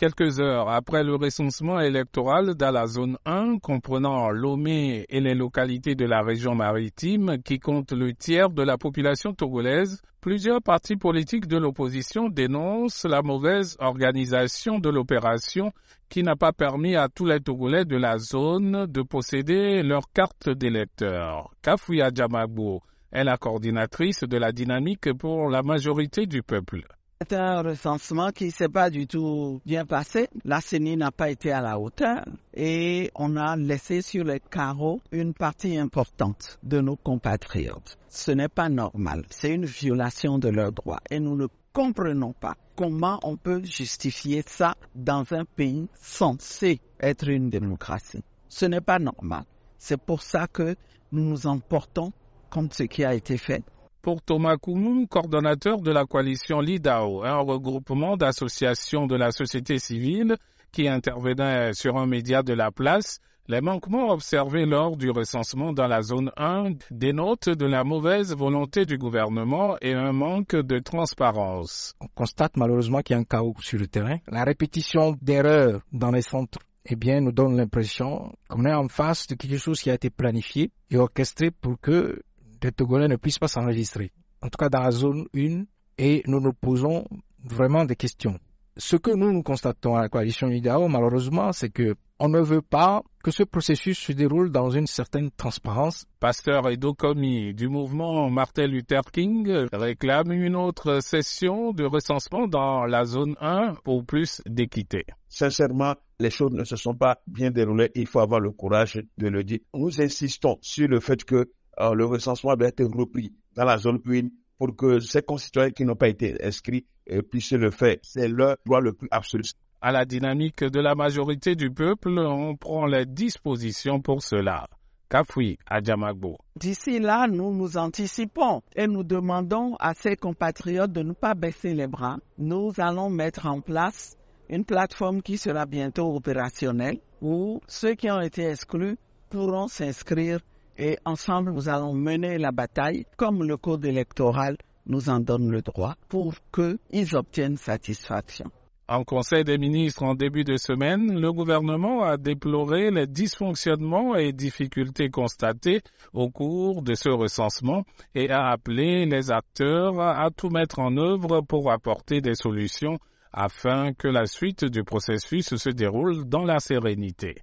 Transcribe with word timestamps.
Quelques 0.00 0.40
heures 0.40 0.70
après 0.70 1.04
le 1.04 1.14
recensement 1.16 1.78
électoral 1.78 2.54
dans 2.54 2.70
la 2.70 2.86
zone 2.86 3.18
1 3.26 3.58
comprenant 3.58 4.30
Lomé 4.30 5.04
et 5.10 5.20
les 5.20 5.34
localités 5.34 5.94
de 5.94 6.06
la 6.06 6.22
région 6.22 6.54
maritime 6.54 7.36
qui 7.44 7.58
comptent 7.58 7.92
le 7.92 8.14
tiers 8.14 8.48
de 8.48 8.62
la 8.62 8.78
population 8.78 9.34
togolaise, 9.34 10.00
plusieurs 10.22 10.62
partis 10.62 10.96
politiques 10.96 11.46
de 11.48 11.58
l'opposition 11.58 12.30
dénoncent 12.30 13.04
la 13.04 13.20
mauvaise 13.20 13.76
organisation 13.78 14.78
de 14.78 14.88
l'opération 14.88 15.70
qui 16.08 16.22
n'a 16.22 16.34
pas 16.34 16.54
permis 16.54 16.96
à 16.96 17.10
tous 17.10 17.26
les 17.26 17.40
Togolais 17.40 17.84
de 17.84 17.98
la 17.98 18.16
zone 18.16 18.86
de 18.86 19.02
posséder 19.02 19.82
leur 19.82 20.10
carte 20.14 20.48
d'électeur. 20.48 21.50
Kafuya 21.60 22.08
Djamagbo 22.10 22.80
est 23.12 23.24
la 23.24 23.36
coordinatrice 23.36 24.20
de 24.24 24.38
la 24.38 24.50
dynamique 24.52 25.12
pour 25.12 25.50
la 25.50 25.62
majorité 25.62 26.24
du 26.24 26.42
peuple. 26.42 26.86
C'est 27.28 27.36
un 27.36 27.60
recensement 27.60 28.30
qui 28.30 28.50
s'est 28.50 28.70
pas 28.70 28.88
du 28.88 29.06
tout 29.06 29.60
bien 29.66 29.84
passé. 29.84 30.28
La 30.42 30.62
CENI 30.62 30.96
n'a 30.96 31.10
pas 31.10 31.28
été 31.28 31.52
à 31.52 31.60
la 31.60 31.78
hauteur 31.78 32.24
et 32.54 33.10
on 33.14 33.36
a 33.36 33.56
laissé 33.56 34.00
sur 34.00 34.24
les 34.24 34.40
carreaux 34.40 35.02
une 35.12 35.34
partie 35.34 35.76
importante 35.76 36.58
de 36.62 36.80
nos 36.80 36.96
compatriotes. 36.96 37.98
Ce 38.08 38.30
n'est 38.30 38.48
pas 38.48 38.70
normal. 38.70 39.26
C'est 39.28 39.54
une 39.54 39.66
violation 39.66 40.38
de 40.38 40.48
leurs 40.48 40.72
droits 40.72 41.02
et 41.10 41.20
nous 41.20 41.36
ne 41.36 41.46
comprenons 41.74 42.32
pas 42.32 42.54
comment 42.74 43.20
on 43.22 43.36
peut 43.36 43.62
justifier 43.64 44.42
ça 44.46 44.74
dans 44.94 45.30
un 45.34 45.44
pays 45.44 45.88
censé 46.00 46.80
être 47.00 47.28
une 47.28 47.50
démocratie. 47.50 48.24
Ce 48.48 48.64
n'est 48.64 48.80
pas 48.80 48.98
normal. 48.98 49.44
C'est 49.76 50.00
pour 50.00 50.22
ça 50.22 50.46
que 50.46 50.74
nous 51.12 51.24
nous 51.24 51.46
emportons 51.46 52.14
contre 52.48 52.74
ce 52.76 52.84
qui 52.84 53.04
a 53.04 53.12
été 53.12 53.36
fait 53.36 53.62
pour 54.02 54.22
Thomas 54.22 54.56
Koumou, 54.56 55.06
coordonnateur 55.06 55.80
de 55.80 55.90
la 55.90 56.04
coalition 56.06 56.60
LIDAO, 56.60 57.22
un 57.24 57.38
regroupement 57.38 58.16
d'associations 58.16 59.06
de 59.06 59.16
la 59.16 59.30
société 59.30 59.78
civile 59.78 60.36
qui 60.72 60.88
intervenait 60.88 61.72
sur 61.74 61.96
un 61.96 62.06
média 62.06 62.42
de 62.42 62.52
la 62.52 62.70
place, 62.70 63.20
les 63.48 63.60
manquements 63.60 64.10
observés 64.10 64.64
lors 64.64 64.96
du 64.96 65.10
recensement 65.10 65.72
dans 65.72 65.88
la 65.88 66.02
zone 66.02 66.30
1 66.36 66.74
dénotent 66.90 67.48
de 67.48 67.66
la 67.66 67.82
mauvaise 67.82 68.34
volonté 68.34 68.84
du 68.86 68.96
gouvernement 68.96 69.76
et 69.80 69.92
un 69.92 70.12
manque 70.12 70.54
de 70.54 70.78
transparence. 70.78 71.94
On 72.00 72.06
constate 72.14 72.56
malheureusement 72.56 73.00
qu'il 73.00 73.14
y 73.14 73.18
a 73.18 73.20
un 73.20 73.24
chaos 73.24 73.54
sur 73.60 73.78
le 73.78 73.88
terrain. 73.88 74.18
La 74.28 74.44
répétition 74.44 75.16
d'erreurs 75.20 75.80
dans 75.92 76.12
les 76.12 76.22
centres 76.22 76.60
eh 76.86 76.96
bien, 76.96 77.20
nous 77.20 77.32
donne 77.32 77.56
l'impression 77.56 78.32
qu'on 78.48 78.64
est 78.64 78.72
en 78.72 78.88
face 78.88 79.26
de 79.26 79.34
quelque 79.34 79.58
chose 79.58 79.80
qui 79.80 79.90
a 79.90 79.94
été 79.94 80.10
planifié 80.10 80.70
et 80.90 80.96
orchestré 80.96 81.50
pour 81.50 81.78
que 81.80 82.22
les 82.62 82.72
Togolais 82.72 83.08
ne 83.08 83.16
puissent 83.16 83.38
pas 83.38 83.48
s'enregistrer. 83.48 84.12
En 84.42 84.48
tout 84.48 84.58
cas, 84.58 84.68
dans 84.68 84.80
la 84.80 84.90
zone 84.90 85.26
1, 85.36 85.64
et 85.98 86.22
nous 86.26 86.40
nous 86.40 86.52
posons 86.52 87.04
vraiment 87.44 87.84
des 87.84 87.96
questions. 87.96 88.38
Ce 88.76 88.96
que 88.96 89.10
nous, 89.10 89.32
nous 89.32 89.42
constatons 89.42 89.96
à 89.96 90.02
la 90.02 90.08
coalition 90.08 90.48
IDAO, 90.48 90.88
malheureusement, 90.88 91.52
c'est 91.52 91.70
que 91.70 91.96
on 92.22 92.28
ne 92.28 92.40
veut 92.40 92.60
pas 92.62 93.02
que 93.24 93.30
ce 93.30 93.42
processus 93.42 93.98
se 93.98 94.12
déroule 94.12 94.50
dans 94.52 94.70
une 94.70 94.86
certaine 94.86 95.30
transparence. 95.30 96.04
Pasteur 96.20 96.68
Edo 96.68 96.92
Komi 96.92 97.54
du 97.54 97.68
mouvement 97.68 98.28
Martin 98.28 98.66
Luther 98.66 99.00
King 99.10 99.66
réclame 99.72 100.30
une 100.32 100.54
autre 100.54 101.00
session 101.02 101.72
de 101.72 101.84
recensement 101.84 102.46
dans 102.46 102.84
la 102.84 103.04
zone 103.04 103.36
1 103.40 103.74
pour 103.84 104.04
plus 104.04 104.42
d'équité. 104.46 105.04
Sincèrement, 105.28 105.94
les 106.18 106.30
choses 106.30 106.52
ne 106.52 106.64
se 106.64 106.76
sont 106.76 106.94
pas 106.94 107.20
bien 107.26 107.50
déroulées. 107.50 107.90
Il 107.94 108.06
faut 108.06 108.20
avoir 108.20 108.40
le 108.40 108.50
courage 108.50 109.02
de 109.16 109.28
le 109.28 109.42
dire. 109.42 109.60
Nous 109.72 110.00
insistons 110.02 110.58
sur 110.60 110.88
le 110.88 111.00
fait 111.00 111.24
que 111.24 111.50
euh, 111.80 111.94
le 111.94 112.04
recensement 112.04 112.56
doit 112.56 112.68
être 112.68 112.84
repris 112.84 113.32
dans 113.56 113.64
la 113.64 113.78
zone 113.78 114.00
1 114.06 114.28
pour 114.58 114.76
que 114.76 115.00
ces 115.00 115.22
concitoyens 115.22 115.70
qui 115.70 115.84
n'ont 115.84 115.96
pas 115.96 116.08
été 116.08 116.36
inscrits 116.44 116.86
euh, 117.10 117.22
puissent 117.22 117.52
le 117.52 117.70
faire. 117.70 117.96
C'est 118.02 118.28
leur 118.28 118.56
droit 118.66 118.80
le 118.80 118.92
plus 118.92 119.08
absolu. 119.10 119.44
À 119.80 119.90
la 119.92 120.04
dynamique 120.04 120.62
de 120.62 120.78
la 120.80 120.94
majorité 120.94 121.54
du 121.56 121.70
peuple, 121.70 122.10
on 122.18 122.54
prend 122.56 122.84
les 122.84 123.06
dispositions 123.06 124.00
pour 124.00 124.22
cela. 124.22 124.66
Kafoui 125.08 125.58
à 125.66 125.82
Djamagbo. 125.82 126.36
D'ici 126.54 127.00
là, 127.00 127.26
nous 127.26 127.52
nous 127.52 127.76
anticipons 127.78 128.62
et 128.76 128.86
nous 128.86 129.02
demandons 129.02 129.74
à 129.80 129.94
ces 129.94 130.14
compatriotes 130.16 130.92
de 130.92 131.02
ne 131.02 131.14
pas 131.14 131.34
baisser 131.34 131.74
les 131.74 131.88
bras. 131.88 132.18
Nous 132.38 132.72
allons 132.78 133.10
mettre 133.10 133.46
en 133.46 133.60
place 133.60 134.16
une 134.48 134.64
plateforme 134.64 135.22
qui 135.22 135.38
sera 135.38 135.64
bientôt 135.66 136.14
opérationnelle 136.14 137.00
où 137.22 137.60
ceux 137.66 137.94
qui 137.94 138.10
ont 138.10 138.20
été 138.20 138.44
exclus 138.44 138.98
pourront 139.30 139.66
s'inscrire 139.66 140.40
et 140.80 140.98
ensemble 141.04 141.52
nous 141.52 141.68
allons 141.68 141.92
mener 141.94 142.38
la 142.38 142.52
bataille 142.52 143.04
comme 143.16 143.44
le 143.46 143.56
code 143.58 143.84
électoral 143.84 144.56
nous 144.86 145.10
en 145.10 145.20
donne 145.20 145.50
le 145.50 145.60
droit 145.60 145.94
pour 146.08 146.34
qu'ils 146.52 147.14
obtiennent 147.16 147.58
satisfaction. 147.58 148.50
En 148.88 149.04
Conseil 149.04 149.44
des 149.44 149.56
ministres 149.58 150.02
en 150.02 150.14
début 150.16 150.42
de 150.42 150.56
semaine, 150.56 151.20
le 151.20 151.32
gouvernement 151.32 152.02
a 152.02 152.16
déploré 152.16 152.90
les 152.90 153.06
dysfonctionnements 153.06 154.16
et 154.16 154.32
difficultés 154.32 155.10
constatés 155.10 155.82
au 156.12 156.28
cours 156.28 156.82
de 156.82 156.94
ce 156.94 157.08
recensement 157.10 157.84
et 158.16 158.30
a 158.30 158.48
appelé 158.48 159.04
les 159.06 159.30
acteurs 159.30 160.00
à 160.00 160.28
tout 160.36 160.48
mettre 160.48 160.80
en 160.80 160.96
œuvre 160.96 161.40
pour 161.42 161.70
apporter 161.70 162.20
des 162.20 162.34
solutions 162.34 162.98
afin 163.32 163.92
que 163.92 164.08
la 164.08 164.26
suite 164.26 164.64
du 164.64 164.82
processus 164.82 165.54
se 165.54 165.70
déroule 165.70 166.24
dans 166.28 166.42
la 166.44 166.58
sérénité. 166.58 167.36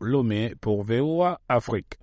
Lomé 0.00 0.54
pour 0.60 0.84
VOA 0.84 1.38
Afrique. 1.48 1.98